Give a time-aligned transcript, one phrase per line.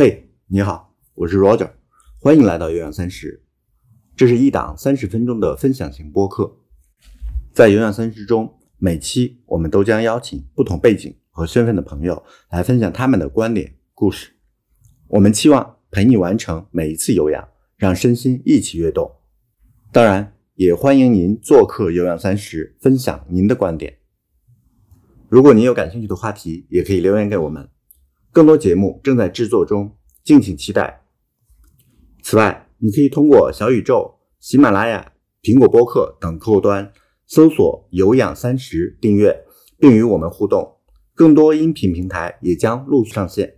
[0.00, 1.70] 嘿，你好，我是 Roger，
[2.20, 3.42] 欢迎来到有氧三十。
[4.14, 6.58] 这是一档三十分钟的分享型播客。
[7.52, 14.34] 在有氧三十中，每期我们都将邀请不同背景和身份的朋友来分享他们的观点、故事。
[15.08, 19.16] 我们期望陪你完成每一次有氧，让身心一起跃动。
[19.90, 23.98] 当然，也欢迎您做客有氧三十，分享您的观点。
[25.28, 27.68] 如果您有感兴趣的话题，也可以留言给我们。
[28.32, 31.02] 更多节目正在制作中，敬请期待。
[32.22, 36.92] 此外，你可以通过小宇宙、喜马拉雅、苹果播客等客户端
[37.26, 39.44] 搜索“有氧三十”订阅，
[39.78, 40.76] 并与我们互动。
[41.14, 43.57] 更多音频平台也将陆续上线。